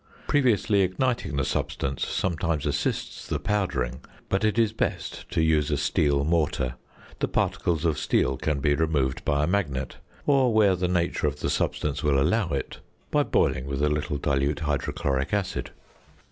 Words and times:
Previously 0.25 0.81
igniting 0.81 1.35
the 1.35 1.45
substance 1.45 2.03
sometimes 2.07 2.65
assists 2.65 3.27
the 3.27 3.37
powdering; 3.37 4.01
but 4.29 4.43
it 4.43 4.57
is 4.57 4.73
best 4.73 5.29
to 5.29 5.43
use 5.43 5.69
a 5.69 5.77
steel 5.77 6.23
mortar. 6.23 6.73
The 7.19 7.27
particles 7.27 7.85
of 7.85 7.99
steel 7.99 8.35
can 8.35 8.61
be 8.61 8.73
removed 8.73 9.23
by 9.23 9.43
a 9.43 9.47
magnet, 9.47 9.97
or, 10.25 10.51
where 10.51 10.75
the 10.75 10.87
nature 10.87 11.27
of 11.27 11.41
the 11.41 11.51
substance 11.51 12.01
will 12.01 12.19
allow 12.19 12.49
it, 12.49 12.79
by 13.11 13.21
boiling 13.21 13.67
with 13.67 13.83
a 13.83 13.89
little 13.89 14.17
dilute 14.17 14.61
hydrochloric 14.61 15.35
acid. 15.35 15.69